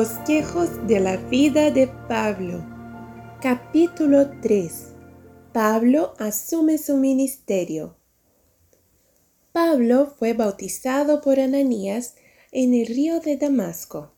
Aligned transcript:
Bosquejos 0.00 0.86
de 0.86 0.98
la 0.98 1.18
vida 1.18 1.70
de 1.70 1.86
Pablo. 2.08 2.64
Capítulo 3.42 4.30
3. 4.40 4.72
Pablo 5.52 6.14
asume 6.16 6.78
su 6.78 6.96
ministerio. 6.96 7.98
Pablo 9.52 10.14
fue 10.18 10.32
bautizado 10.32 11.20
por 11.20 11.38
Ananías 11.38 12.14
en 12.50 12.72
el 12.72 12.86
río 12.86 13.20
de 13.20 13.36
Damasco. 13.36 14.14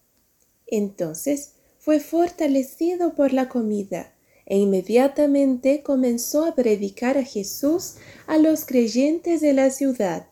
Entonces 0.69 1.55
fue 1.81 1.99
fortalecido 1.99 3.17
por 3.17 3.33
la 3.33 3.49
comida 3.49 4.15
e 4.47 4.59
inmediatamente 4.59 5.83
comenzó 5.83 6.45
a 6.45 6.55
predicar 6.55 7.19
a 7.19 7.25
Jesús 7.25 7.97
a 8.29 8.39
los 8.39 8.67
creyentes 8.67 9.41
de 9.41 9.53
la 9.53 9.69
ciudad, 9.71 10.29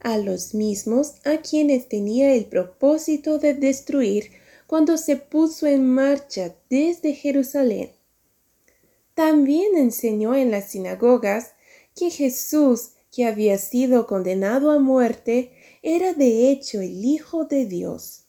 a 0.00 0.18
los 0.18 0.54
mismos 0.54 1.24
a 1.24 1.36
quienes 1.36 1.88
tenía 1.88 2.34
el 2.34 2.46
propósito 2.46 3.38
de 3.38 3.54
destruir 3.54 4.32
cuando 4.68 4.98
se 4.98 5.16
puso 5.16 5.66
en 5.66 5.88
marcha 5.88 6.54
desde 6.68 7.14
Jerusalén. 7.14 7.90
También 9.14 9.78
enseñó 9.78 10.34
en 10.34 10.50
las 10.50 10.70
sinagogas 10.70 11.54
que 11.96 12.10
Jesús, 12.10 12.90
que 13.10 13.24
había 13.24 13.56
sido 13.56 14.06
condenado 14.06 14.70
a 14.70 14.78
muerte, 14.78 15.52
era 15.82 16.12
de 16.12 16.50
hecho 16.50 16.82
el 16.82 17.02
Hijo 17.02 17.46
de 17.46 17.64
Dios. 17.64 18.26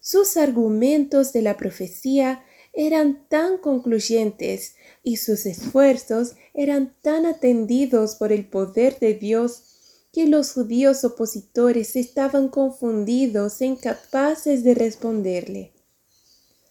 Sus 0.00 0.38
argumentos 0.38 1.34
de 1.34 1.42
la 1.42 1.58
profecía 1.58 2.42
eran 2.72 3.28
tan 3.28 3.58
concluyentes 3.58 4.76
y 5.02 5.18
sus 5.18 5.44
esfuerzos 5.44 6.36
eran 6.54 6.96
tan 7.02 7.26
atendidos 7.26 8.14
por 8.14 8.32
el 8.32 8.48
poder 8.48 8.98
de 9.00 9.12
Dios 9.12 9.75
que 10.16 10.26
los 10.26 10.54
judíos 10.54 11.04
opositores 11.04 11.94
estaban 11.94 12.48
confundidos 12.48 13.60
e 13.60 13.66
incapaces 13.66 14.64
de 14.64 14.74
responderle. 14.74 15.72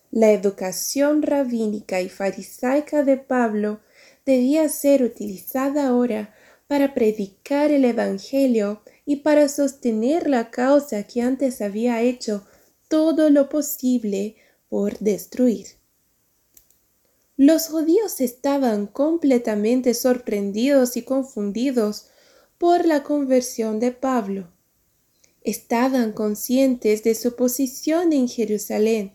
La 0.09 0.31
educación 0.31 1.21
rabínica 1.21 2.01
y 2.01 2.09
farisaica 2.09 3.03
de 3.03 3.17
Pablo 3.17 3.81
debía 4.25 4.67
ser 4.67 5.03
utilizada 5.03 5.89
ahora 5.89 6.33
para 6.65 6.95
predicar 6.95 7.69
el 7.69 7.85
Evangelio 7.85 8.81
y 9.05 9.17
para 9.17 9.47
sostener 9.47 10.27
la 10.27 10.49
causa 10.49 11.03
que 11.03 11.21
antes 11.21 11.61
había 11.61 12.01
hecho 12.01 12.47
todo 12.87 13.29
lo 13.29 13.47
posible 13.47 14.37
por 14.69 14.97
destruir. 14.97 15.67
Los 17.37 17.67
judíos 17.67 18.21
estaban 18.21 18.87
completamente 18.87 19.93
sorprendidos 19.93 20.97
y 20.97 21.03
confundidos 21.03 22.07
por 22.57 22.85
la 22.85 23.03
conversión 23.03 23.79
de 23.79 23.91
Pablo. 23.91 24.51
Estaban 25.41 26.13
conscientes 26.13 27.03
de 27.03 27.13
su 27.15 27.35
posición 27.35 28.13
en 28.13 28.27
Jerusalén 28.27 29.13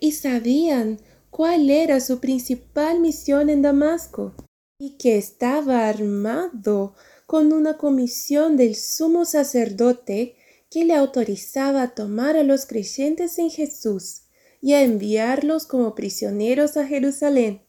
y 0.00 0.12
sabían 0.12 1.00
cuál 1.30 1.68
era 1.68 2.00
su 2.00 2.18
principal 2.18 3.00
misión 3.00 3.50
en 3.50 3.62
Damasco 3.62 4.34
y 4.78 4.96
que 4.96 5.18
estaba 5.18 5.88
armado 5.88 6.94
con 7.26 7.52
una 7.52 7.76
comisión 7.76 8.56
del 8.56 8.74
sumo 8.74 9.24
sacerdote 9.24 10.36
que 10.70 10.84
le 10.84 10.94
autorizaba 10.94 11.82
a 11.82 11.94
tomar 11.94 12.36
a 12.36 12.42
los 12.42 12.66
creyentes 12.66 13.38
en 13.38 13.50
Jesús 13.50 14.22
y 14.60 14.72
a 14.72 14.82
enviarlos 14.82 15.66
como 15.66 15.94
prisioneros 15.94 16.76
a 16.76 16.86
Jerusalén. 16.86 17.62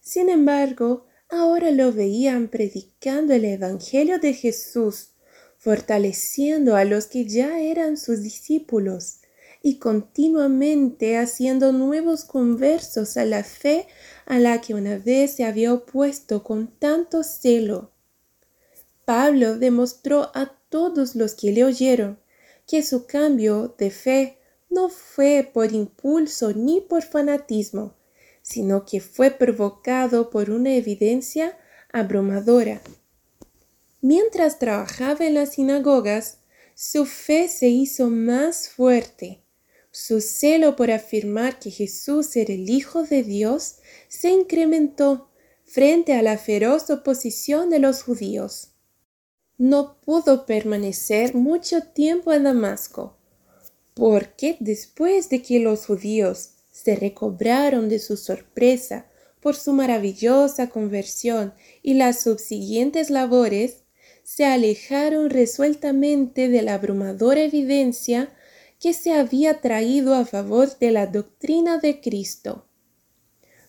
Sin 0.00 0.28
embargo, 0.28 1.07
ahora 1.28 1.70
lo 1.70 1.92
veían 1.92 2.48
predicando 2.48 3.34
el 3.34 3.44
Evangelio 3.44 4.18
de 4.18 4.32
Jesús, 4.32 5.10
fortaleciendo 5.58 6.76
a 6.76 6.84
los 6.84 7.06
que 7.06 7.26
ya 7.26 7.60
eran 7.60 7.96
sus 7.96 8.22
discípulos 8.22 9.20
y 9.62 9.78
continuamente 9.78 11.18
haciendo 11.18 11.72
nuevos 11.72 12.24
conversos 12.24 13.16
a 13.16 13.24
la 13.24 13.42
fe 13.42 13.86
a 14.26 14.38
la 14.38 14.60
que 14.60 14.74
una 14.74 14.98
vez 14.98 15.32
se 15.32 15.44
había 15.44 15.74
opuesto 15.74 16.44
con 16.44 16.68
tanto 16.68 17.24
celo. 17.24 17.90
Pablo 19.04 19.58
demostró 19.58 20.30
a 20.34 20.52
todos 20.68 21.16
los 21.16 21.34
que 21.34 21.50
le 21.50 21.64
oyeron 21.64 22.18
que 22.66 22.82
su 22.82 23.06
cambio 23.06 23.74
de 23.78 23.90
fe 23.90 24.38
no 24.70 24.90
fue 24.90 25.50
por 25.52 25.72
impulso 25.72 26.52
ni 26.52 26.80
por 26.82 27.02
fanatismo, 27.02 27.94
sino 28.48 28.86
que 28.86 29.00
fue 29.00 29.30
provocado 29.30 30.30
por 30.30 30.48
una 30.48 30.74
evidencia 30.74 31.58
abrumadora. 31.92 32.80
Mientras 34.00 34.58
trabajaba 34.58 35.26
en 35.26 35.34
las 35.34 35.52
sinagogas, 35.54 36.38
su 36.74 37.04
fe 37.04 37.48
se 37.48 37.68
hizo 37.68 38.08
más 38.08 38.70
fuerte. 38.70 39.42
Su 39.90 40.22
celo 40.22 40.76
por 40.76 40.90
afirmar 40.90 41.58
que 41.58 41.70
Jesús 41.70 42.36
era 42.36 42.54
el 42.54 42.70
Hijo 42.70 43.02
de 43.02 43.22
Dios 43.22 43.76
se 44.08 44.30
incrementó 44.30 45.28
frente 45.64 46.14
a 46.14 46.22
la 46.22 46.38
feroz 46.38 46.88
oposición 46.88 47.68
de 47.68 47.80
los 47.80 48.02
judíos. 48.02 48.68
No 49.58 50.00
pudo 50.00 50.46
permanecer 50.46 51.34
mucho 51.34 51.82
tiempo 51.82 52.32
en 52.32 52.44
Damasco, 52.44 53.18
porque 53.92 54.56
después 54.60 55.28
de 55.28 55.42
que 55.42 55.58
los 55.58 55.84
judíos 55.84 56.52
se 56.82 56.94
recobraron 56.94 57.88
de 57.88 57.98
su 57.98 58.16
sorpresa 58.16 59.06
por 59.40 59.56
su 59.56 59.72
maravillosa 59.72 60.68
conversión 60.68 61.52
y 61.82 61.94
las 61.94 62.20
subsiguientes 62.22 63.10
labores, 63.10 63.82
se 64.22 64.44
alejaron 64.44 65.28
resueltamente 65.28 66.48
de 66.48 66.62
la 66.62 66.74
abrumadora 66.74 67.40
evidencia 67.40 68.30
que 68.78 68.92
se 68.92 69.12
había 69.12 69.60
traído 69.60 70.14
a 70.14 70.24
favor 70.24 70.78
de 70.78 70.92
la 70.92 71.08
doctrina 71.08 71.78
de 71.78 72.00
Cristo. 72.00 72.66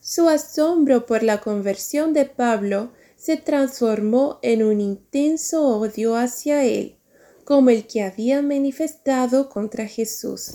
Su 0.02 0.30
asombro 0.30 1.08
por 1.08 1.24
la 1.24 1.42
conversión 1.42 2.14
de 2.14 2.26
Pablo 2.26 2.92
se 3.16 3.38
transformó 3.38 4.38
en 4.44 4.64
un 4.64 4.82
intenso 4.82 5.66
odio 5.66 6.16
hacia 6.16 6.64
él, 6.64 6.98
como 7.44 7.72
el 7.72 7.88
que 7.88 8.04
había 8.04 8.44
manifestado 8.44 9.50
contra 9.50 9.88
Jesús. 9.88 10.52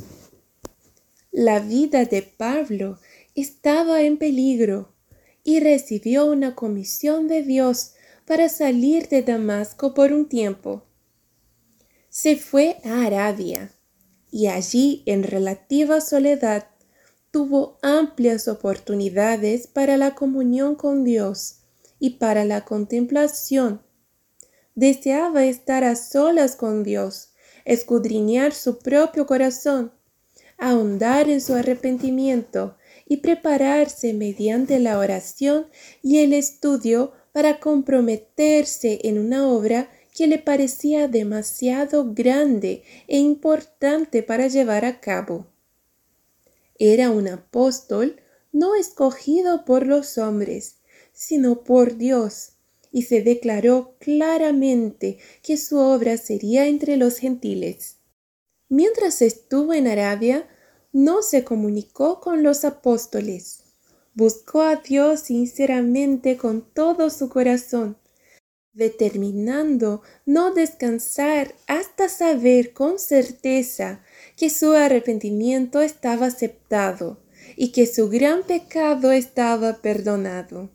La 1.37 1.59
vida 1.59 2.05
de 2.05 2.22
Pablo 2.22 3.00
estaba 3.34 4.03
en 4.03 4.19
peligro 4.19 4.95
y 5.43 5.59
recibió 5.59 6.27
una 6.27 6.55
comisión 6.55 7.27
de 7.27 7.43
Dios 7.43 7.95
para 8.25 8.49
salir 8.49 9.09
de 9.09 9.22
Damasco 9.22 9.95
por 9.95 10.12
un 10.12 10.28
tiempo. 10.28 10.84
Se 12.09 12.37
fue 12.37 12.77
a 12.84 13.05
Arabia 13.05 13.72
y 14.31 14.47
allí 14.47 15.03
en 15.06 15.25
relativa 15.25 16.00
soledad 16.00 16.69
tuvo 17.33 17.78
amplias 17.83 18.47
oportunidades 18.47 19.66
para 19.66 19.97
la 19.97 20.15
comunión 20.15 20.77
con 20.77 21.03
Dios 21.03 21.62
y 21.99 22.11
para 22.11 22.45
la 22.45 22.65
contemplación. 22.65 23.83
Deseaba 24.77 25.45
estar 25.45 25.83
a 25.83 25.97
solas 25.97 26.55
con 26.55 26.84
Dios, 26.84 27.33
escudriñar 27.65 28.53
su 28.55 28.78
propio 28.78 29.27
corazón 29.27 29.91
ahondar 30.59 31.28
en 31.28 31.41
su 31.41 31.54
arrepentimiento 31.54 32.76
y 33.06 33.19
prepararse 33.19 34.15
mediante 34.15 34.78
la 34.78 34.98
oración 34.98 35.66
y 36.03 36.19
el 36.19 36.32
estudio 36.32 37.12
para 37.32 37.60
comprometerse 37.60 39.01
en 39.04 39.18
una 39.18 39.48
obra 39.48 39.91
que 40.15 40.27
le 40.27 40.39
parecía 40.39 41.09
demasiado 41.09 42.15
grande 42.15 42.84
e 43.09 43.18
importante 43.18 44.22
para 44.22 44.47
llevar 44.47 44.84
a 44.84 45.01
cabo. 45.01 45.47
Era 46.78 47.10
un 47.10 47.28
apóstol 47.28 48.21
no 48.53 48.77
escogido 48.77 49.65
por 49.65 49.86
los 49.86 50.16
hombres, 50.16 50.77
sino 51.12 51.65
por 51.65 51.97
Dios, 51.97 52.53
y 52.92 53.03
se 53.03 53.22
declaró 53.22 53.97
claramente 53.98 55.18
que 55.42 55.57
su 55.57 55.78
obra 55.78 56.16
sería 56.16 56.68
entre 56.68 56.97
los 56.97 57.18
gentiles. 57.18 57.97
Mientras 58.69 59.22
estuvo 59.22 59.75
en 59.75 59.87
Arabia, 59.87 60.49
no 60.93 61.22
se 61.22 61.45
comunicó 61.45 62.21
con 62.21 62.43
los 62.43 62.65
apóstoles. 62.65 63.65
Buscó 64.15 64.63
a 64.63 64.77
Dios 64.77 65.21
sinceramente 65.21 66.37
con 66.37 66.63
todo 66.72 67.11
su 67.11 67.28
corazón, 67.28 67.99
determinando 68.72 70.03
no 70.25 70.55
descansar 70.55 71.55
hasta 71.66 72.09
saber 72.09 72.72
con 72.72 72.99
certeza 72.99 74.05
que 74.37 74.51
su 74.51 74.72
arrepentimiento 74.72 75.81
estaba 75.81 76.27
aceptado 76.27 77.22
y 77.57 77.72
que 77.72 77.87
su 77.87 78.09
gran 78.09 78.43
pecado 78.45 79.13
estaba 79.13 79.83
perdonado. 79.83 80.71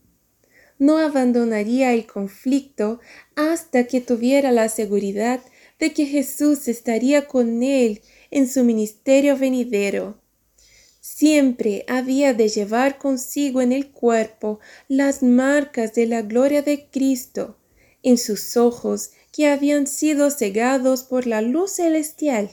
No 0.78 0.98
abandonaría 0.98 1.94
el 1.94 2.08
conflicto 2.08 3.00
hasta 3.36 3.86
que 3.86 4.00
tuviera 4.00 4.52
la 4.52 4.70
seguridad 4.70 5.42
de 5.80 5.94
que 5.94 6.06
Jesús 6.06 6.68
estaría 6.68 7.28
con 7.28 7.64
él 7.64 8.02
en 8.32 8.48
su 8.48 8.64
ministerio 8.64 9.38
venidero. 9.38 10.20
Siempre 11.00 11.86
había 11.88 12.34
de 12.34 12.50
llevar 12.50 12.98
consigo 12.98 13.62
en 13.62 13.72
el 13.72 13.90
cuerpo 13.90 14.60
las 14.88 15.24
marcas 15.24 15.94
de 15.94 16.06
la 16.06 16.22
gloria 16.22 16.62
de 16.62 16.88
Cristo, 16.90 17.58
en 18.04 18.18
sus 18.18 18.58
ojos 18.58 19.12
que 19.32 19.48
habían 19.48 19.88
sido 19.88 20.30
cegados 20.32 21.04
por 21.04 21.26
la 21.26 21.42
luz 21.42 21.72
celestial, 21.72 22.52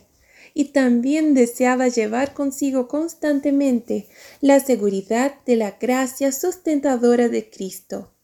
y 0.55 0.67
también 0.67 1.35
deseaba 1.35 1.89
llevar 1.89 2.33
consigo 2.33 2.89
constantemente 2.89 4.07
la 4.41 4.59
seguridad 4.61 5.35
de 5.45 5.57
la 5.57 5.73
gracia 5.73 6.33
sustentadora 6.33 7.29
de 7.29 7.51
Cristo. 7.51 8.16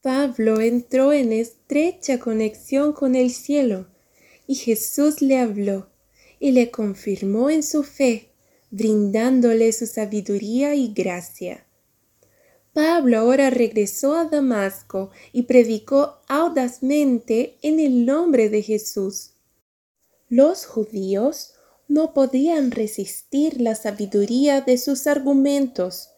Pablo 0.00 0.60
entró 0.60 1.12
en 1.12 1.32
estrecha 1.32 2.20
conexión 2.20 2.92
con 2.92 3.16
el 3.16 3.32
cielo 3.32 3.88
y 4.46 4.54
Jesús 4.54 5.20
le 5.20 5.38
habló 5.38 5.88
y 6.38 6.52
le 6.52 6.70
confirmó 6.70 7.50
en 7.50 7.64
su 7.64 7.82
fe, 7.82 8.30
brindándole 8.70 9.72
su 9.72 9.86
sabiduría 9.86 10.76
y 10.76 10.92
gracia. 10.92 11.66
Pablo 12.72 13.18
ahora 13.18 13.50
regresó 13.50 14.14
a 14.14 14.26
Damasco 14.26 15.10
y 15.32 15.42
predicó 15.42 16.18
audazmente 16.28 17.56
en 17.62 17.80
el 17.80 18.06
nombre 18.06 18.50
de 18.50 18.62
Jesús. 18.62 19.32
Los 20.28 20.64
judíos 20.64 21.54
no 21.88 22.14
podían 22.14 22.70
resistir 22.70 23.60
la 23.60 23.74
sabiduría 23.74 24.60
de 24.60 24.78
sus 24.78 25.08
argumentos 25.08 26.10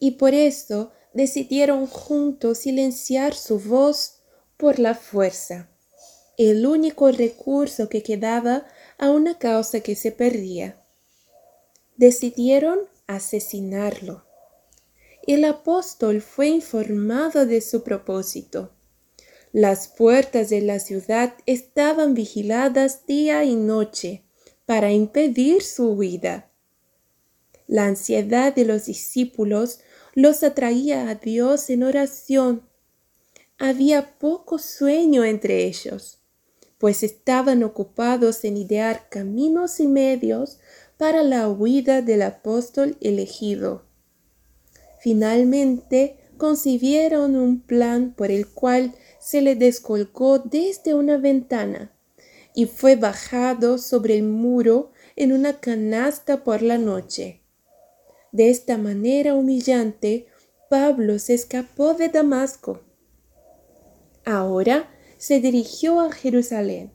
y 0.00 0.12
por 0.12 0.32
eso 0.32 0.92
decidieron 1.16 1.86
juntos 1.86 2.58
silenciar 2.58 3.34
su 3.34 3.58
voz 3.58 4.20
por 4.56 4.78
la 4.78 4.94
fuerza, 4.94 5.68
el 6.38 6.66
único 6.66 7.10
recurso 7.10 7.88
que 7.88 8.02
quedaba 8.02 8.66
a 8.98 9.10
una 9.10 9.38
causa 9.38 9.80
que 9.80 9.96
se 9.96 10.12
perdía. 10.12 10.80
Decidieron 11.96 12.78
asesinarlo 13.06 14.26
el 15.26 15.44
apóstol 15.44 16.22
fue 16.22 16.46
informado 16.46 17.46
de 17.46 17.60
su 17.60 17.82
propósito. 17.82 18.72
Las 19.52 19.88
puertas 19.88 20.50
de 20.50 20.60
la 20.60 20.78
ciudad 20.78 21.34
estaban 21.46 22.14
vigiladas 22.14 23.06
día 23.06 23.42
y 23.42 23.56
noche 23.56 24.24
para 24.66 24.92
impedir 24.92 25.62
su 25.62 25.90
huida. 25.90 26.52
La 27.66 27.86
ansiedad 27.86 28.54
de 28.54 28.64
los 28.64 28.84
discípulos 28.84 29.80
los 30.16 30.42
atraía 30.42 31.10
a 31.10 31.14
Dios 31.14 31.68
en 31.68 31.82
oración. 31.82 32.62
Había 33.58 34.18
poco 34.18 34.58
sueño 34.58 35.24
entre 35.24 35.66
ellos, 35.66 36.20
pues 36.78 37.02
estaban 37.02 37.62
ocupados 37.62 38.42
en 38.44 38.56
idear 38.56 39.10
caminos 39.10 39.78
y 39.78 39.86
medios 39.86 40.58
para 40.96 41.22
la 41.22 41.50
huida 41.50 42.00
del 42.00 42.22
apóstol 42.22 42.96
elegido. 43.02 43.84
Finalmente 45.00 46.16
concibieron 46.38 47.36
un 47.36 47.60
plan 47.60 48.14
por 48.16 48.30
el 48.30 48.48
cual 48.48 48.94
se 49.20 49.42
le 49.42 49.54
descolgó 49.54 50.38
desde 50.38 50.94
una 50.94 51.18
ventana 51.18 51.92
y 52.54 52.64
fue 52.64 52.96
bajado 52.96 53.76
sobre 53.76 54.16
el 54.16 54.22
muro 54.22 54.92
en 55.14 55.32
una 55.32 55.60
canasta 55.60 56.42
por 56.42 56.62
la 56.62 56.78
noche. 56.78 57.42
De 58.36 58.50
esta 58.50 58.76
manera 58.76 59.32
humillante, 59.32 60.26
Pablo 60.68 61.18
se 61.18 61.32
escapó 61.32 61.94
de 61.94 62.10
Damasco. 62.10 62.82
Ahora 64.26 64.90
se 65.16 65.40
dirigió 65.40 66.00
a 66.00 66.12
Jerusalén, 66.12 66.92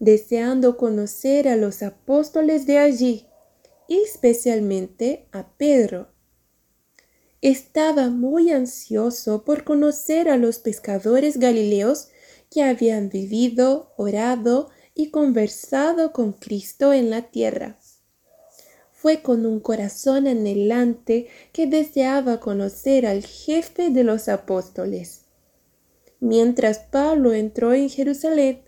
deseando 0.00 0.76
conocer 0.76 1.46
a 1.46 1.54
los 1.54 1.84
apóstoles 1.84 2.66
de 2.66 2.78
allí, 2.78 3.28
especialmente 3.88 5.28
a 5.30 5.52
Pedro, 5.56 6.08
estaba 7.42 8.08
muy 8.10 8.50
ansioso 8.50 9.44
por 9.44 9.62
conocer 9.62 10.28
a 10.28 10.36
los 10.36 10.58
pescadores 10.58 11.38
galileos 11.38 12.08
que 12.50 12.64
habían 12.64 13.08
vivido, 13.08 13.92
orado 13.96 14.70
y 14.96 15.10
conversado 15.10 16.12
con 16.12 16.32
Cristo 16.32 16.92
en 16.92 17.08
la 17.08 17.30
tierra. 17.30 17.78
Fue 19.02 19.20
con 19.20 19.46
un 19.46 19.58
corazón 19.58 20.28
anhelante 20.28 21.26
que 21.52 21.66
deseaba 21.66 22.38
conocer 22.38 23.04
al 23.04 23.24
jefe 23.24 23.90
de 23.90 24.04
los 24.04 24.28
apóstoles. 24.28 25.22
Mientras 26.20 26.78
Pablo 26.78 27.32
entró 27.32 27.74
en 27.74 27.90
Jerusalén, 27.90 28.62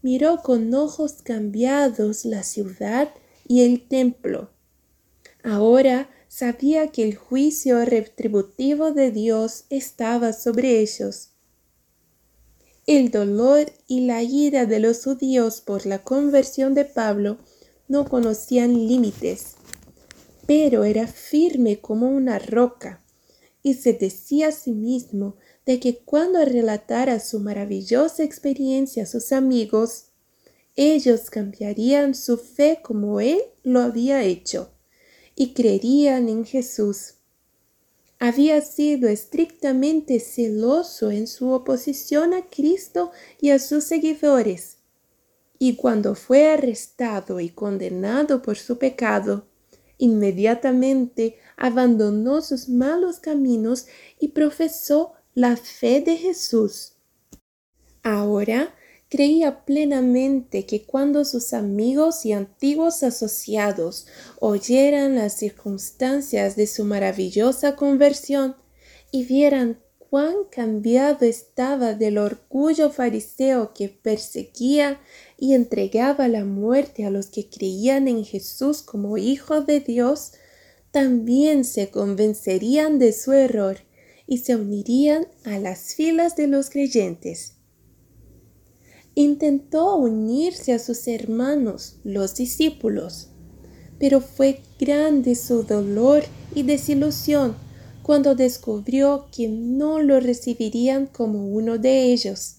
miró 0.00 0.36
con 0.36 0.72
ojos 0.72 1.14
cambiados 1.24 2.24
la 2.24 2.44
ciudad 2.44 3.08
y 3.48 3.62
el 3.62 3.88
templo. 3.88 4.50
Ahora 5.42 6.08
sabía 6.28 6.92
que 6.92 7.02
el 7.02 7.16
juicio 7.16 7.84
retributivo 7.84 8.92
de 8.92 9.10
Dios 9.10 9.64
estaba 9.68 10.32
sobre 10.32 10.78
ellos. 10.78 11.30
El 12.86 13.10
dolor 13.10 13.72
y 13.88 14.06
la 14.06 14.22
ira 14.22 14.64
de 14.64 14.78
los 14.78 15.02
judíos 15.02 15.60
por 15.60 15.86
la 15.86 16.04
conversión 16.04 16.72
de 16.74 16.84
Pablo 16.84 17.38
no 17.88 18.08
conocían 18.08 18.86
límites, 18.86 19.56
pero 20.46 20.84
era 20.84 21.06
firme 21.06 21.80
como 21.80 22.10
una 22.10 22.38
roca, 22.38 23.02
y 23.62 23.74
se 23.74 23.92
decía 23.92 24.48
a 24.48 24.52
sí 24.52 24.72
mismo 24.72 25.36
de 25.66 25.78
que 25.78 25.98
cuando 25.98 26.44
relatara 26.44 27.20
su 27.20 27.38
maravillosa 27.40 28.24
experiencia 28.24 29.04
a 29.04 29.06
sus 29.06 29.32
amigos, 29.32 30.06
ellos 30.74 31.30
cambiarían 31.30 32.14
su 32.14 32.38
fe 32.38 32.80
como 32.82 33.20
él 33.20 33.40
lo 33.62 33.80
había 33.80 34.22
hecho 34.24 34.72
y 35.36 35.54
creerían 35.54 36.28
en 36.28 36.44
Jesús. 36.44 37.14
Había 38.18 38.60
sido 38.60 39.08
estrictamente 39.08 40.20
celoso 40.20 41.10
en 41.10 41.26
su 41.26 41.50
oposición 41.50 42.34
a 42.34 42.48
Cristo 42.48 43.10
y 43.40 43.50
a 43.50 43.58
sus 43.58 43.84
seguidores, 43.84 44.78
y 45.58 45.76
cuando 45.76 46.14
fue 46.14 46.50
arrestado 46.50 47.40
y 47.40 47.48
condenado 47.48 48.42
por 48.42 48.56
su 48.56 48.78
pecado, 48.78 49.46
inmediatamente 50.02 51.36
abandonó 51.56 52.42
sus 52.42 52.68
malos 52.68 53.20
caminos 53.20 53.86
y 54.18 54.28
profesó 54.28 55.12
la 55.32 55.56
fe 55.56 56.00
de 56.00 56.16
Jesús. 56.16 56.94
Ahora 58.02 58.74
creía 59.08 59.64
plenamente 59.64 60.66
que 60.66 60.84
cuando 60.84 61.24
sus 61.24 61.52
amigos 61.52 62.26
y 62.26 62.32
antiguos 62.32 63.04
asociados 63.04 64.08
oyeran 64.40 65.14
las 65.14 65.36
circunstancias 65.36 66.56
de 66.56 66.66
su 66.66 66.84
maravillosa 66.84 67.76
conversión 67.76 68.56
y 69.12 69.24
vieran 69.24 69.81
cuán 70.12 70.44
cambiado 70.50 71.24
estaba 71.24 71.94
del 71.94 72.18
orgullo 72.18 72.90
fariseo 72.90 73.72
que 73.72 73.88
perseguía 73.88 75.00
y 75.38 75.54
entregaba 75.54 76.28
la 76.28 76.44
muerte 76.44 77.06
a 77.06 77.10
los 77.10 77.28
que 77.28 77.48
creían 77.48 78.08
en 78.08 78.22
Jesús 78.22 78.82
como 78.82 79.16
Hijo 79.16 79.62
de 79.62 79.80
Dios, 79.80 80.32
también 80.90 81.64
se 81.64 81.90
convencerían 81.90 82.98
de 82.98 83.14
su 83.14 83.32
error 83.32 83.78
y 84.26 84.36
se 84.36 84.54
unirían 84.54 85.28
a 85.44 85.58
las 85.58 85.94
filas 85.94 86.36
de 86.36 86.46
los 86.46 86.68
creyentes. 86.68 87.54
Intentó 89.14 89.96
unirse 89.96 90.74
a 90.74 90.78
sus 90.78 91.08
hermanos, 91.08 91.96
los 92.04 92.34
discípulos, 92.34 93.30
pero 93.98 94.20
fue 94.20 94.60
grande 94.78 95.34
su 95.36 95.62
dolor 95.62 96.22
y 96.54 96.64
desilusión 96.64 97.71
cuando 98.02 98.34
descubrió 98.34 99.28
que 99.34 99.48
no 99.48 100.00
lo 100.00 100.20
recibirían 100.20 101.06
como 101.06 101.46
uno 101.48 101.78
de 101.78 102.12
ellos. 102.12 102.56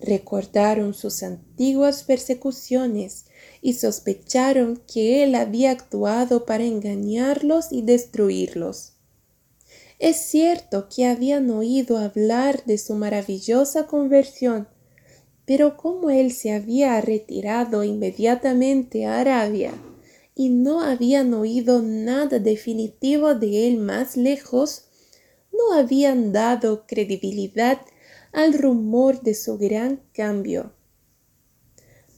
Recordaron 0.00 0.94
sus 0.94 1.22
antiguas 1.22 2.02
persecuciones 2.02 3.26
y 3.62 3.74
sospecharon 3.74 4.82
que 4.92 5.22
él 5.22 5.34
había 5.34 5.70
actuado 5.70 6.44
para 6.44 6.64
engañarlos 6.64 7.72
y 7.72 7.82
destruirlos. 7.82 8.92
Es 9.98 10.16
cierto 10.16 10.88
que 10.94 11.06
habían 11.06 11.50
oído 11.50 11.96
hablar 11.96 12.64
de 12.64 12.76
su 12.76 12.94
maravillosa 12.94 13.86
conversión, 13.86 14.68
pero 15.46 15.76
como 15.76 16.10
él 16.10 16.32
se 16.32 16.52
había 16.52 17.00
retirado 17.00 17.82
inmediatamente 17.84 19.06
a 19.06 19.20
Arabia 19.20 19.72
y 20.38 20.50
no 20.50 20.82
habían 20.82 21.32
oído 21.32 21.80
nada 21.82 22.38
definitivo 22.38 23.34
de 23.34 23.66
él 23.66 23.78
más 23.78 24.18
lejos, 24.18 24.84
no 25.50 25.72
habían 25.72 26.30
dado 26.30 26.86
credibilidad 26.86 27.80
al 28.32 28.52
rumor 28.52 29.22
de 29.22 29.34
su 29.34 29.56
gran 29.56 30.02
cambio. 30.12 30.74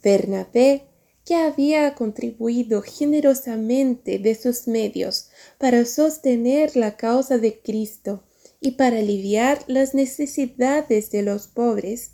Bernabé, 0.02 0.88
que 1.24 1.36
había 1.36 1.94
contribuido 1.94 2.82
generosamente 2.82 4.18
de 4.18 4.34
sus 4.34 4.66
medios 4.66 5.28
para 5.58 5.84
sostener 5.84 6.74
la 6.74 6.96
causa 6.96 7.38
de 7.38 7.60
Cristo 7.60 8.24
y 8.60 8.72
para 8.72 8.98
aliviar 8.98 9.62
las 9.68 9.94
necesidades 9.94 11.12
de 11.12 11.22
los 11.22 11.46
pobres, 11.46 12.12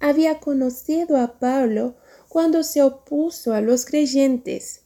había 0.00 0.40
conocido 0.40 1.18
a 1.18 1.38
Pablo 1.38 1.96
cuando 2.28 2.64
se 2.64 2.82
opuso 2.82 3.52
a 3.52 3.60
los 3.60 3.84
creyentes. 3.84 4.85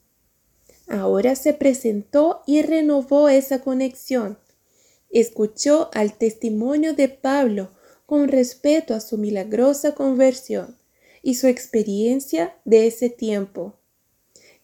Ahora 0.91 1.37
se 1.37 1.55
presentó 1.55 2.43
y 2.47 2.63
renovó 2.63 3.29
esa 3.29 3.61
conexión. 3.61 4.41
Escuchó 5.09 5.89
al 5.95 6.19
testimonio 6.19 6.95
de 6.95 7.09
Pablo 7.09 7.71
con 8.07 8.27
respeto 8.27 8.95
a 8.95 9.01
su 9.01 9.17
milagrosa 9.17 9.95
conversión 9.95 10.77
y 11.23 11.37
su 11.37 11.47
experiencia 11.47 12.57
de 12.65 12.89
ese 12.89 13.09
tiempo. 13.09 13.77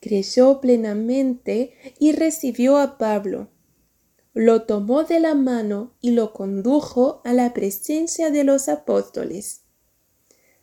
creyó 0.00 0.60
plenamente 0.60 1.74
y 1.98 2.10
recibió 2.10 2.76
a 2.78 2.98
Pablo. 2.98 3.48
Lo 4.34 4.62
tomó 4.62 5.04
de 5.04 5.20
la 5.20 5.34
mano 5.36 5.94
y 6.00 6.10
lo 6.10 6.32
condujo 6.32 7.22
a 7.24 7.32
la 7.32 7.54
presencia 7.54 8.30
de 8.30 8.42
los 8.42 8.68
apóstoles. 8.68 9.62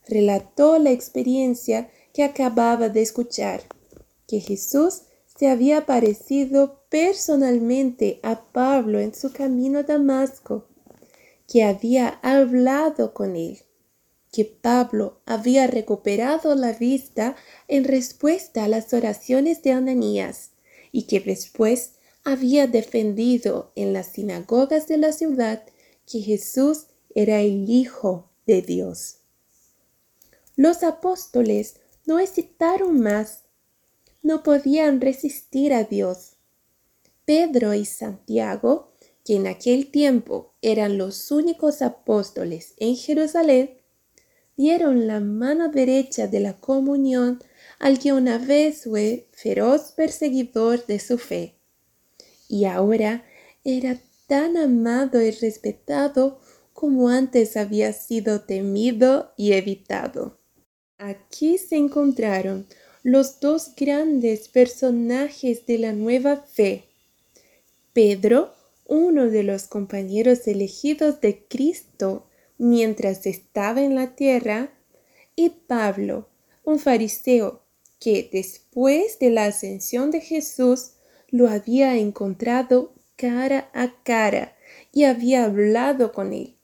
Relató 0.07 0.77
la 0.77 0.91
experiencia 0.91 1.89
que 2.13 2.23
acababa 2.23 2.89
de 2.89 3.01
escuchar, 3.01 3.63
que 4.27 4.39
Jesús 4.39 5.03
se 5.37 5.47
había 5.47 5.79
aparecido 5.79 6.83
personalmente 6.89 8.19
a 8.23 8.43
Pablo 8.51 8.99
en 8.99 9.13
su 9.13 9.31
camino 9.31 9.79
a 9.79 9.83
Damasco, 9.83 10.67
que 11.47 11.63
había 11.63 12.07
hablado 12.21 13.13
con 13.13 13.35
él 13.35 13.59
que 14.33 14.45
Pablo 14.45 15.21
había 15.27 15.67
recuperado 15.67 16.55
la 16.55 16.73
vista 16.73 17.35
en 17.67 17.83
respuesta 17.83 18.63
a 18.63 18.67
las 18.67 18.91
oraciones 18.91 19.61
de 19.61 19.73
Ananías 19.73 20.49
y 20.91 21.03
que 21.03 21.19
después 21.19 21.91
había 22.23 22.65
defendido 22.65 23.71
en 23.75 23.93
las 23.93 24.07
sinagogas 24.07 24.87
de 24.87 24.97
la 24.97 25.11
ciudad 25.11 25.63
que 26.11 26.19
Jesús 26.21 26.87
era 27.13 27.41
el 27.41 27.69
Hijo 27.69 28.27
de 28.47 28.63
Dios. 28.63 29.17
Los 30.55 30.81
apóstoles 30.81 31.75
no 32.07 32.17
hesitaron 32.17 33.01
más, 33.01 33.43
no 34.23 34.41
podían 34.41 35.01
resistir 35.01 35.73
a 35.73 35.83
Dios. 35.83 36.37
Pedro 37.25 37.73
y 37.73 37.85
Santiago, 37.85 38.93
que 39.23 39.35
en 39.35 39.47
aquel 39.47 39.91
tiempo 39.91 40.53
eran 40.61 40.97
los 40.97 41.31
únicos 41.31 41.81
apóstoles 41.81 42.73
en 42.77 42.95
Jerusalén, 42.95 43.77
dieron 44.57 45.07
la 45.07 45.19
mano 45.19 45.69
derecha 45.69 46.27
de 46.27 46.39
la 46.39 46.59
comunión 46.59 47.41
al 47.79 47.99
que 47.99 48.13
una 48.13 48.37
vez 48.37 48.83
fue 48.83 49.27
feroz 49.31 49.91
perseguidor 49.91 50.85
de 50.85 50.99
su 50.99 51.17
fe, 51.17 51.55
y 52.47 52.65
ahora 52.65 53.25
era 53.63 53.99
tan 54.27 54.57
amado 54.57 55.21
y 55.21 55.31
respetado 55.31 56.39
como 56.73 57.09
antes 57.09 57.55
había 57.57 57.93
sido 57.93 58.41
temido 58.41 59.33
y 59.37 59.53
evitado. 59.53 60.39
Aquí 60.97 61.57
se 61.57 61.75
encontraron 61.75 62.67
los 63.03 63.41
dos 63.41 63.73
grandes 63.75 64.47
personajes 64.47 65.65
de 65.65 65.77
la 65.77 65.91
nueva 65.91 66.37
fe. 66.37 66.85
Pedro, 67.91 68.53
uno 68.87 69.29
de 69.29 69.43
los 69.43 69.67
compañeros 69.67 70.47
elegidos 70.47 71.19
de 71.19 71.43
Cristo, 71.45 72.25
mientras 72.57 73.25
estaba 73.25 73.81
en 73.81 73.95
la 73.95 74.15
tierra, 74.15 74.71
y 75.35 75.49
Pablo, 75.49 76.29
un 76.63 76.79
fariseo 76.79 77.63
que 77.99 78.29
después 78.31 79.19
de 79.19 79.31
la 79.31 79.45
ascensión 79.45 80.09
de 80.09 80.21
Jesús 80.21 80.91
lo 81.29 81.49
había 81.49 81.97
encontrado 81.97 82.93
cara 83.17 83.69
a 83.73 84.01
cara 84.03 84.55
y 84.93 85.03
había 85.03 85.43
hablado 85.43 86.13
con 86.13 86.31
él, 86.31 86.55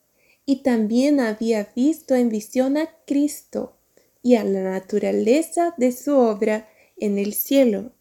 y 0.46 0.64
también 0.64 1.20
había 1.20 1.74
visto 1.76 2.16
en 2.16 2.30
visión 2.30 2.78
a 2.78 2.90
Cristo 3.06 3.79
y 4.22 4.36
a 4.36 4.44
la 4.44 4.62
naturaleza 4.62 5.74
de 5.78 5.92
su 5.92 6.16
obra 6.16 6.70
en 6.98 7.18
el 7.18 7.34
cielo. 7.34 7.94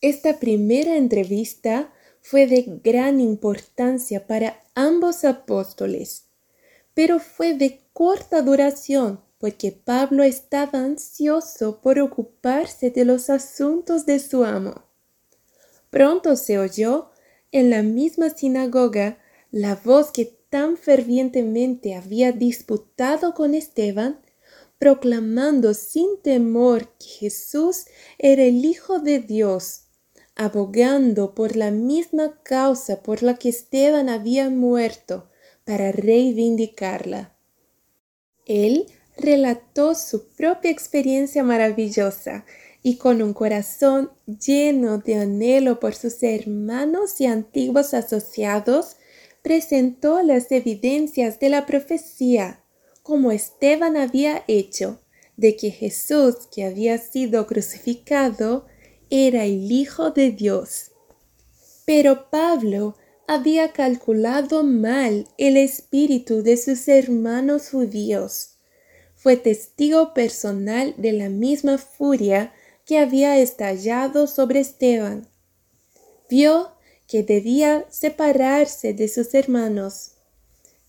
Esta 0.00 0.38
primera 0.38 0.96
entrevista 0.96 1.92
fue 2.22 2.46
de 2.46 2.80
gran 2.82 3.20
importancia 3.20 4.26
para 4.26 4.62
ambos 4.74 5.24
apóstoles 5.24 6.30
pero 6.94 7.18
fue 7.18 7.54
de 7.54 7.80
corta 7.92 8.42
duración, 8.42 9.20
porque 9.38 9.72
Pablo 9.72 10.22
estaba 10.22 10.80
ansioso 10.80 11.80
por 11.80 11.98
ocuparse 11.98 12.90
de 12.90 13.04
los 13.04 13.30
asuntos 13.30 14.04
de 14.06 14.18
su 14.18 14.44
amo. 14.44 14.84
Pronto 15.88 16.36
se 16.36 16.58
oyó 16.58 17.10
en 17.52 17.70
la 17.70 17.82
misma 17.82 18.30
sinagoga 18.30 19.18
la 19.50 19.76
voz 19.76 20.10
que 20.12 20.26
tan 20.50 20.76
fervientemente 20.76 21.94
había 21.94 22.32
disputado 22.32 23.34
con 23.34 23.54
Esteban, 23.54 24.20
proclamando 24.80 25.74
sin 25.74 26.20
temor 26.22 26.88
que 26.98 27.06
Jesús 27.06 27.84
era 28.18 28.42
el 28.42 28.64
Hijo 28.64 28.98
de 28.98 29.18
Dios, 29.18 29.82
abogando 30.34 31.34
por 31.34 31.54
la 31.54 31.70
misma 31.70 32.40
causa 32.42 33.02
por 33.02 33.22
la 33.22 33.36
que 33.36 33.50
Esteban 33.50 34.08
había 34.08 34.48
muerto, 34.48 35.28
para 35.64 35.92
reivindicarla. 35.92 37.36
Él 38.46 38.86
relató 39.18 39.94
su 39.94 40.28
propia 40.30 40.70
experiencia 40.70 41.44
maravillosa 41.44 42.46
y 42.82 42.96
con 42.96 43.20
un 43.20 43.34
corazón 43.34 44.10
lleno 44.26 44.96
de 44.96 45.16
anhelo 45.16 45.78
por 45.78 45.94
sus 45.94 46.22
hermanos 46.22 47.20
y 47.20 47.26
antiguos 47.26 47.92
asociados, 47.92 48.96
presentó 49.42 50.22
las 50.22 50.50
evidencias 50.50 51.38
de 51.38 51.50
la 51.50 51.66
profecía, 51.66 52.59
como 53.10 53.32
Esteban 53.32 53.96
había 53.96 54.44
hecho, 54.46 55.00
de 55.36 55.56
que 55.56 55.72
Jesús 55.72 56.46
que 56.54 56.62
había 56.64 56.96
sido 56.96 57.44
crucificado 57.48 58.66
era 59.10 59.44
el 59.44 59.72
Hijo 59.72 60.12
de 60.12 60.30
Dios. 60.30 60.92
Pero 61.84 62.30
Pablo 62.30 62.94
había 63.26 63.72
calculado 63.72 64.62
mal 64.62 65.26
el 65.38 65.56
espíritu 65.56 66.44
de 66.44 66.56
sus 66.56 66.86
hermanos 66.86 67.70
judíos. 67.70 68.58
Fue 69.16 69.36
testigo 69.36 70.14
personal 70.14 70.94
de 70.96 71.10
la 71.10 71.30
misma 71.30 71.78
furia 71.78 72.52
que 72.86 73.00
había 73.00 73.40
estallado 73.40 74.28
sobre 74.28 74.60
Esteban. 74.60 75.26
Vio 76.28 76.76
que 77.08 77.24
debía 77.24 77.86
separarse 77.90 78.94
de 78.94 79.08
sus 79.08 79.34
hermanos, 79.34 80.12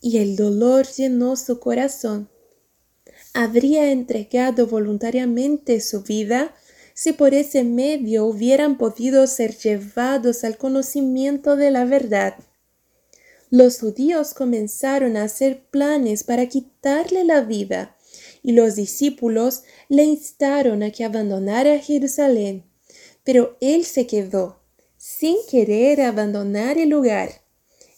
y 0.01 0.17
el 0.17 0.35
dolor 0.35 0.87
llenó 0.87 1.35
su 1.35 1.59
corazón. 1.59 2.29
Habría 3.33 3.91
entregado 3.91 4.67
voluntariamente 4.67 5.79
su 5.79 6.01
vida 6.01 6.53
si 6.93 7.13
por 7.13 7.33
ese 7.33 7.63
medio 7.63 8.25
hubieran 8.25 8.77
podido 8.77 9.25
ser 9.27 9.55
llevados 9.55 10.43
al 10.43 10.57
conocimiento 10.57 11.55
de 11.55 11.71
la 11.71 11.85
verdad. 11.85 12.35
Los 13.49 13.79
judíos 13.79 14.33
comenzaron 14.33 15.17
a 15.17 15.23
hacer 15.23 15.63
planes 15.65 16.23
para 16.23 16.47
quitarle 16.47 17.23
la 17.23 17.41
vida, 17.41 17.97
y 18.43 18.53
los 18.53 18.75
discípulos 18.75 19.63
le 19.87 20.03
instaron 20.03 20.83
a 20.83 20.91
que 20.91 21.03
abandonara 21.03 21.77
Jerusalén, 21.79 22.63
pero 23.23 23.57
él 23.61 23.85
se 23.85 24.07
quedó, 24.07 24.61
sin 24.97 25.37
querer 25.49 26.01
abandonar 26.01 26.77
el 26.77 26.89
lugar, 26.89 27.40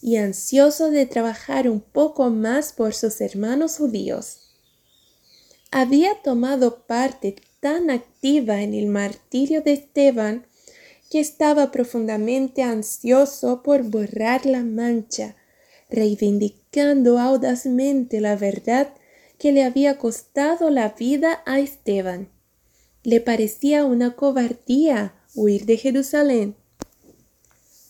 y 0.04 0.18
ansioso 0.18 0.92
de 0.92 1.06
trabajar 1.06 1.70
un 1.70 1.80
poco 1.80 2.30
más 2.30 2.74
por 2.74 2.94
sus 2.94 3.22
hermanos 3.22 3.78
judíos. 3.78 4.50
Había 5.72 6.22
tomado 6.22 6.86
parte 6.86 7.38
tan 7.62 7.90
activa 7.90 8.62
en 8.62 8.74
el 8.74 8.88
martirio 8.88 9.62
de 9.62 9.72
Esteban 9.72 10.46
que 11.10 11.22
estaba 11.22 11.72
profundamente 11.72 12.64
ansioso 12.64 13.64
por 13.64 13.84
borrar 13.84 14.46
la 14.46 14.62
mancha, 14.62 15.38
reivindicando 15.90 17.18
audazmente 17.18 18.20
la 18.20 18.36
verdad 18.36 18.94
que 19.40 19.54
le 19.54 19.64
había 19.64 19.98
costado 19.98 20.70
la 20.70 20.90
vida 20.90 21.44
a 21.46 21.62
Esteban. 21.62 22.28
Le 23.04 23.22
parecía 23.22 23.86
una 23.86 24.18
cobardía 24.18 25.16
huir 25.34 25.66
de 25.66 25.78
Jerusalén. 25.78 26.58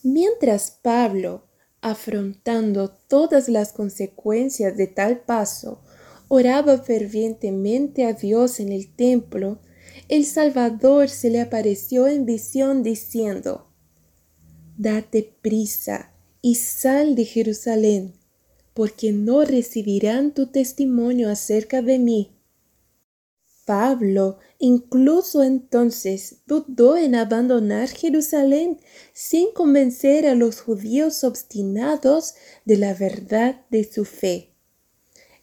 Mientras 0.04 0.78
Pablo, 0.82 1.46
afrontando 1.84 2.90
todas 2.90 3.50
las 3.50 3.74
consecuencias 3.74 4.78
de 4.78 4.88
tal 4.88 5.20
paso, 5.20 5.82
oraba 6.30 6.78
fervientemente 6.78 8.06
a 8.06 8.14
Dios 8.14 8.62
en 8.62 8.72
el 8.72 8.88
templo, 8.96 9.60
el 10.08 10.26
Salvador 10.26 11.10
se 11.10 11.30
le 11.30 11.42
apareció 11.42 12.08
en 12.08 12.26
visión 12.26 12.84
diciendo, 12.84 13.68
Date 14.78 15.36
prisa 15.42 16.14
y 16.42 16.56
sal 16.56 17.16
de 17.16 17.26
Jerusalén, 17.26 18.14
porque 18.74 19.12
no 19.12 19.44
recibirán 19.44 20.34
tu 20.34 20.48
testimonio 20.48 21.30
acerca 21.30 21.82
de 21.82 22.00
mí. 22.00 22.32
Pablo 23.66 24.38
incluso 24.64 25.44
entonces 25.44 26.38
dudó 26.48 26.96
en 26.96 27.16
abandonar 27.16 27.90
Jerusalén 27.90 28.80
sin 29.12 29.52
convencer 29.52 30.26
a 30.26 30.36
los 30.36 30.62
judíos 30.62 31.26
obstinados 31.26 32.36
de 32.64 32.78
la 32.78 32.94
verdad 32.94 33.60
de 33.72 33.84
su 33.84 34.06
fe. 34.06 34.54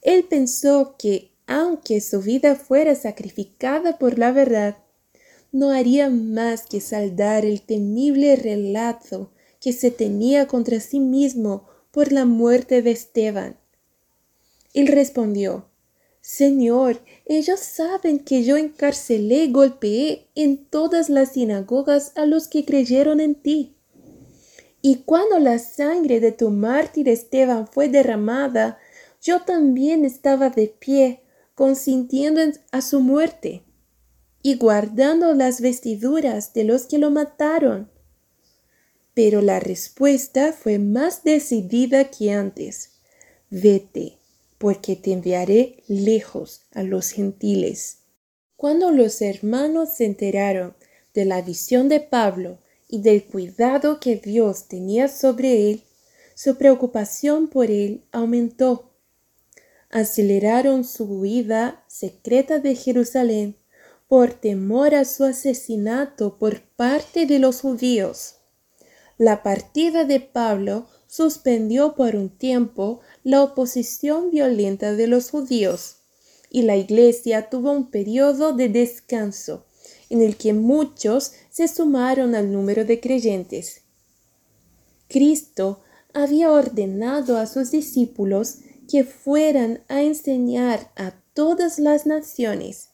Él 0.00 0.24
pensó 0.24 0.96
que, 0.98 1.32
aunque 1.46 2.00
su 2.00 2.22
vida 2.22 2.54
fuera 2.54 2.94
sacrificada 2.94 3.98
por 3.98 4.18
la 4.18 4.32
verdad, 4.32 4.78
no 5.52 5.68
haría 5.68 6.08
más 6.08 6.62
que 6.62 6.80
saldar 6.80 7.44
el 7.44 7.60
temible 7.60 8.36
relato 8.36 9.32
que 9.60 9.74
se 9.74 9.90
tenía 9.90 10.46
contra 10.46 10.80
sí 10.80 10.98
mismo 10.98 11.66
por 11.90 12.10
la 12.10 12.24
muerte 12.24 12.80
de 12.80 12.92
Esteban. 12.92 13.58
Él 14.72 14.86
respondió, 14.86 15.69
Señor, 16.20 17.00
ellos 17.24 17.60
saben 17.60 18.18
que 18.18 18.44
yo 18.44 18.56
encarcelé 18.56 19.44
y 19.44 19.52
golpeé 19.52 20.28
en 20.34 20.64
todas 20.66 21.08
las 21.08 21.32
sinagogas 21.32 22.12
a 22.14 22.26
los 22.26 22.46
que 22.48 22.64
creyeron 22.64 23.20
en 23.20 23.34
ti. 23.34 23.74
Y 24.82 24.96
cuando 25.04 25.38
la 25.38 25.58
sangre 25.58 26.20
de 26.20 26.32
tu 26.32 26.50
mártir 26.50 27.08
Esteban 27.08 27.66
fue 27.66 27.88
derramada, 27.88 28.78
yo 29.22 29.42
también 29.42 30.04
estaba 30.04 30.50
de 30.50 30.68
pie, 30.68 31.22
consintiendo 31.54 32.40
a 32.70 32.80
su 32.80 33.00
muerte 33.00 33.62
y 34.42 34.56
guardando 34.56 35.34
las 35.34 35.60
vestiduras 35.60 36.54
de 36.54 36.64
los 36.64 36.86
que 36.86 36.98
lo 36.98 37.10
mataron. 37.10 37.90
Pero 39.12 39.42
la 39.42 39.60
respuesta 39.60 40.52
fue 40.52 40.78
más 40.78 41.24
decidida 41.24 42.10
que 42.10 42.32
antes. 42.32 42.92
Vete, 43.50 44.19
porque 44.60 44.94
te 44.94 45.14
enviaré 45.14 45.82
lejos 45.88 46.66
a 46.74 46.82
los 46.82 47.12
gentiles. 47.12 48.00
Cuando 48.56 48.90
los 48.90 49.22
hermanos 49.22 49.94
se 49.96 50.04
enteraron 50.04 50.76
de 51.14 51.24
la 51.24 51.40
visión 51.40 51.88
de 51.88 52.00
Pablo 52.00 52.58
y 52.86 53.00
del 53.00 53.24
cuidado 53.24 54.00
que 54.00 54.16
Dios 54.16 54.68
tenía 54.68 55.08
sobre 55.08 55.70
él, 55.70 55.82
su 56.34 56.58
preocupación 56.58 57.48
por 57.48 57.70
él 57.70 58.02
aumentó. 58.12 58.90
Aceleraron 59.88 60.84
su 60.84 61.04
huida 61.04 61.82
secreta 61.88 62.58
de 62.58 62.74
Jerusalén 62.74 63.56
por 64.08 64.34
temor 64.34 64.94
a 64.94 65.06
su 65.06 65.24
asesinato 65.24 66.36
por 66.36 66.60
parte 66.60 67.24
de 67.24 67.38
los 67.38 67.62
judíos. 67.62 68.34
La 69.16 69.42
partida 69.42 70.04
de 70.04 70.20
Pablo 70.20 70.86
suspendió 71.10 71.94
por 71.94 72.14
un 72.16 72.30
tiempo 72.30 73.00
la 73.24 73.42
oposición 73.42 74.30
violenta 74.30 74.94
de 74.94 75.08
los 75.08 75.30
judíos, 75.30 75.96
y 76.50 76.62
la 76.62 76.76
iglesia 76.76 77.50
tuvo 77.50 77.72
un 77.72 77.90
periodo 77.90 78.52
de 78.52 78.68
descanso 78.68 79.66
en 80.08 80.22
el 80.22 80.36
que 80.36 80.52
muchos 80.52 81.32
se 81.50 81.68
sumaron 81.68 82.34
al 82.34 82.52
número 82.52 82.84
de 82.84 83.00
creyentes. 83.00 83.82
Cristo 85.08 85.80
había 86.14 86.50
ordenado 86.50 87.36
a 87.36 87.46
sus 87.46 87.70
discípulos 87.70 88.58
que 88.88 89.04
fueran 89.04 89.82
a 89.88 90.02
enseñar 90.02 90.90
a 90.96 91.12
todas 91.34 91.78
las 91.78 92.06
naciones 92.06 92.90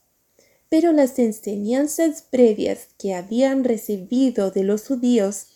pero 0.69 0.93
las 0.93 1.19
enseñanzas 1.19 2.23
previas 2.23 2.89
que 2.99 3.15
habían 3.15 3.65
recibido 3.65 4.51
de 4.51 4.65
los 4.65 4.87
judíos 4.87 5.47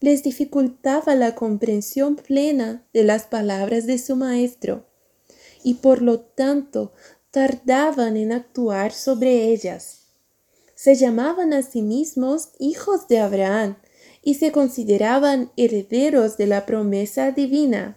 les 0.00 0.22
dificultaba 0.22 1.14
la 1.14 1.34
comprensión 1.34 2.16
plena 2.16 2.86
de 2.92 3.04
las 3.04 3.24
palabras 3.24 3.86
de 3.86 3.98
su 3.98 4.16
maestro, 4.16 4.86
y 5.62 5.74
por 5.74 6.02
lo 6.02 6.20
tanto 6.20 6.92
tardaban 7.30 8.16
en 8.16 8.32
actuar 8.32 8.92
sobre 8.92 9.48
ellas. 9.52 10.02
Se 10.74 10.94
llamaban 10.94 11.52
a 11.52 11.62
sí 11.62 11.82
mismos 11.82 12.50
hijos 12.58 13.08
de 13.08 13.18
Abraham 13.18 13.76
y 14.22 14.34
se 14.34 14.52
consideraban 14.52 15.50
herederos 15.56 16.36
de 16.36 16.46
la 16.46 16.66
promesa 16.66 17.30
divina. 17.30 17.96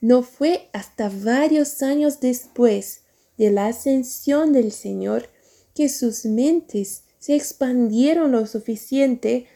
No 0.00 0.22
fue 0.22 0.68
hasta 0.72 1.08
varios 1.08 1.82
años 1.82 2.20
después 2.20 3.02
de 3.38 3.50
la 3.50 3.66
ascensión 3.66 4.52
del 4.52 4.72
Señor 4.72 5.28
que 5.74 5.88
sus 5.88 6.24
mentes 6.24 7.04
se 7.18 7.36
expandieron 7.36 8.32
lo 8.32 8.46
suficiente 8.46 9.46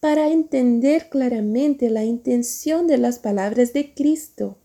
para 0.00 0.28
entender 0.28 1.08
claramente 1.08 1.90
la 1.90 2.04
intención 2.04 2.86
de 2.86 2.98
las 2.98 3.18
palabras 3.18 3.72
de 3.72 3.94
Cristo, 3.94 4.58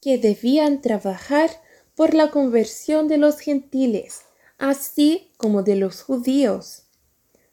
que 0.00 0.18
debían 0.18 0.80
trabajar 0.80 1.50
por 1.94 2.14
la 2.14 2.30
conversión 2.30 3.08
de 3.08 3.18
los 3.18 3.38
gentiles, 3.38 4.22
así 4.58 5.30
como 5.36 5.62
de 5.62 5.76
los 5.76 6.02
judíos. 6.02 6.84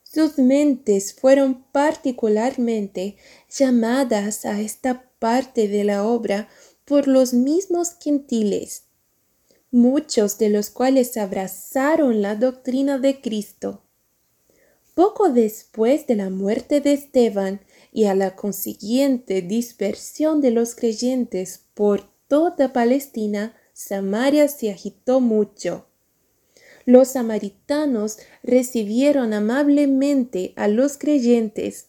Sus 0.04 0.38
mentes 0.38 1.14
fueron 1.14 1.64
particularmente 1.72 3.18
llamadas 3.50 4.46
a 4.46 4.60
esta 4.60 5.10
parte 5.20 5.68
de 5.68 5.84
la 5.84 6.04
obra 6.04 6.50
por 6.86 7.08
los 7.08 7.34
mismos 7.34 7.96
gentiles 8.00 8.86
muchos 9.72 10.38
de 10.38 10.50
los 10.50 10.70
cuales 10.70 11.16
abrazaron 11.16 12.22
la 12.22 12.36
doctrina 12.36 13.00
de 13.00 13.22
Cristo. 13.22 13.82
Poco 14.94 15.30
después 15.30 16.08
de 16.08 16.16
la 16.16 16.30
muerte 16.30 16.82
de 16.82 16.94
Esteban 16.94 17.62
y 17.92 18.06
a 18.06 18.16
la 18.16 18.36
consiguiente 18.36 19.42
dispersión 19.42 20.42
de 20.42 20.52
los 20.52 20.76
creyentes 20.76 21.66
por 21.74 22.10
toda 22.28 22.74
Palestina, 22.74 23.56
Samaria 23.74 24.48
se 24.48 24.70
agitó 24.72 25.20
mucho. 25.20 25.88
Los 26.86 27.10
samaritanos 27.10 28.18
recibieron 28.44 29.34
amablemente 29.34 30.54
a 30.56 30.68
los 30.68 30.98
creyentes 30.98 31.88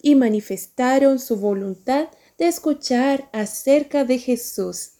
y 0.00 0.14
manifestaron 0.14 1.18
su 1.18 1.36
voluntad 1.36 2.08
de 2.38 2.48
escuchar 2.48 3.28
acerca 3.32 4.04
de 4.04 4.18
Jesús 4.18 4.92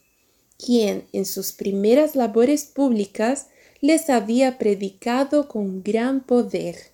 quien 0.65 1.09
en 1.13 1.27
sus 1.27 1.53
primeras 1.53 2.15
labores 2.15 2.65
públicas 2.65 3.49
les 3.81 4.09
había 4.11 4.59
predicado 4.59 5.49
con 5.49 5.83
gran 5.83 6.25
poder. 6.25 6.92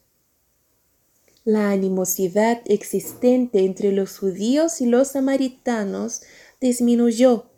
La 1.44 1.70
animosidad 1.70 2.60
existente 2.66 3.64
entre 3.64 3.92
los 3.92 4.18
judíos 4.18 4.80
y 4.80 4.86
los 4.86 5.08
samaritanos 5.08 6.22
disminuyó, 6.60 7.50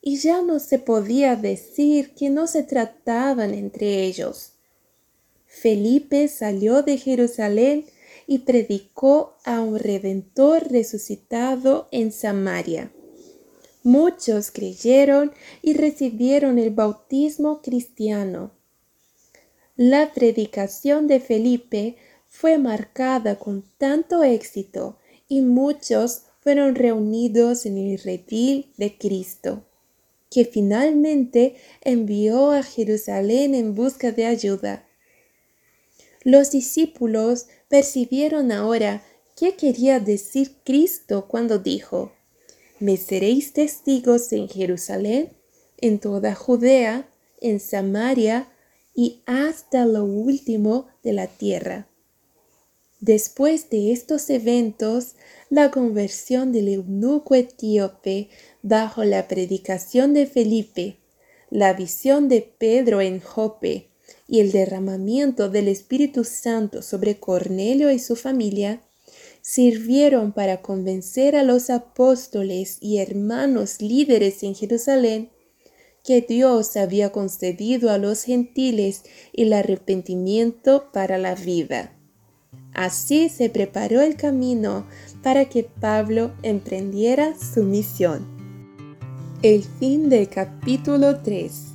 y 0.00 0.16
ya 0.18 0.42
no 0.42 0.58
se 0.58 0.78
podía 0.78 1.36
decir 1.36 2.14
que 2.14 2.30
no 2.30 2.46
se 2.46 2.62
trataban 2.62 3.54
entre 3.54 4.04
ellos. 4.04 4.52
Felipe 5.46 6.28
salió 6.28 6.82
de 6.82 6.98
Jerusalén 6.98 7.86
y 8.26 8.40
predicó 8.40 9.36
a 9.44 9.60
un 9.60 9.78
redentor 9.78 10.70
resucitado 10.70 11.88
en 11.90 12.12
Samaria. 12.12 12.92
Muchos 13.82 14.50
creyeron 14.50 15.32
y 15.62 15.74
recibieron 15.74 16.58
el 16.58 16.70
bautismo 16.70 17.60
cristiano. 17.62 18.52
La 19.76 20.12
predicación 20.12 21.06
de 21.06 21.20
Felipe 21.20 21.96
fue 22.36 22.58
marcada 22.58 23.38
con 23.38 23.62
tanto 23.78 24.24
éxito 24.24 24.98
y 25.28 25.40
muchos 25.40 26.22
fueron 26.40 26.74
reunidos 26.74 27.64
en 27.64 27.78
el 27.78 27.96
redil 27.96 28.72
de 28.76 28.98
Cristo, 28.98 29.64
que 30.32 30.44
finalmente 30.44 31.54
envió 31.80 32.50
a 32.50 32.64
Jerusalén 32.64 33.54
en 33.54 33.76
busca 33.76 34.10
de 34.10 34.26
ayuda. 34.26 34.84
Los 36.24 36.50
discípulos 36.50 37.46
percibieron 37.68 38.50
ahora 38.50 39.04
qué 39.36 39.54
quería 39.54 40.00
decir 40.00 40.56
Cristo 40.64 41.28
cuando 41.28 41.60
dijo, 41.60 42.12
me 42.80 42.96
seréis 42.96 43.52
testigos 43.52 44.32
en 44.32 44.48
Jerusalén, 44.48 45.36
en 45.80 46.00
toda 46.00 46.34
Judea, 46.34 47.08
en 47.40 47.60
Samaria 47.60 48.48
y 48.92 49.22
hasta 49.24 49.86
lo 49.86 50.04
último 50.04 50.88
de 51.04 51.12
la 51.12 51.28
tierra. 51.28 51.88
Después 53.06 53.68
de 53.68 53.92
estos 53.92 54.30
eventos, 54.30 55.16
la 55.50 55.70
conversión 55.70 56.52
del 56.52 56.68
eunuco 56.68 57.34
etíope 57.34 58.30
bajo 58.62 59.04
la 59.04 59.28
predicación 59.28 60.14
de 60.14 60.24
Felipe, 60.24 60.96
la 61.50 61.74
visión 61.74 62.30
de 62.30 62.40
Pedro 62.40 63.02
en 63.02 63.20
Jope 63.20 63.90
y 64.26 64.40
el 64.40 64.52
derramamiento 64.52 65.50
del 65.50 65.68
Espíritu 65.68 66.24
Santo 66.24 66.80
sobre 66.80 67.20
Cornelio 67.20 67.90
y 67.90 67.98
su 67.98 68.16
familia 68.16 68.80
sirvieron 69.42 70.32
para 70.32 70.62
convencer 70.62 71.36
a 71.36 71.42
los 71.42 71.68
apóstoles 71.68 72.78
y 72.80 73.00
hermanos 73.00 73.82
líderes 73.82 74.42
en 74.42 74.54
Jerusalén 74.54 75.28
que 76.02 76.22
Dios 76.22 76.74
había 76.78 77.12
concedido 77.12 77.90
a 77.90 77.98
los 77.98 78.22
gentiles 78.22 79.02
el 79.34 79.52
arrepentimiento 79.52 80.90
para 80.90 81.18
la 81.18 81.34
vida. 81.34 81.93
Así 82.74 83.28
se 83.28 83.48
preparó 83.50 84.02
el 84.02 84.16
camino 84.16 84.84
para 85.22 85.46
que 85.46 85.62
Pablo 85.62 86.32
emprendiera 86.42 87.34
su 87.38 87.62
misión. 87.62 88.26
El 89.42 89.62
fin 89.62 90.08
del 90.08 90.28
capítulo 90.28 91.20
3 91.20 91.73